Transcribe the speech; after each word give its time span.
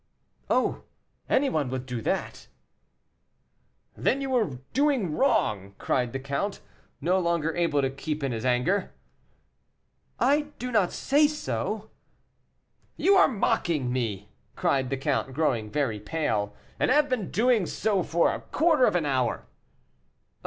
"Oh! 0.49 0.81
any 1.29 1.47
one 1.47 1.69
would 1.69 1.85
do 1.85 2.01
that." 2.01 2.47
"Then 3.95 4.19
you 4.19 4.31
were 4.31 4.57
doing 4.73 5.13
wrong," 5.15 5.75
cried 5.77 6.11
the 6.11 6.19
count, 6.19 6.59
no 7.01 7.19
longer 7.19 7.55
able 7.55 7.83
to 7.83 7.91
keep 7.91 8.23
in 8.23 8.31
his 8.31 8.43
anger. 8.43 8.93
"I 10.19 10.47
do 10.57 10.71
not 10.71 10.91
say 10.91 11.27
so." 11.27 11.91
"You 12.97 13.13
are 13.13 13.27
mocking 13.27 13.93
me," 13.93 14.29
cried 14.55 14.89
the 14.89 14.97
count, 14.97 15.35
growing 15.35 15.69
very 15.69 15.99
pale, 15.99 16.55
"and 16.79 16.89
have 16.89 17.07
been 17.07 17.29
doing 17.29 17.67
so 17.67 18.01
for 18.01 18.33
a 18.33 18.41
quarter 18.41 18.85
of 18.85 18.95
an 18.95 19.05
hour." 19.05 19.45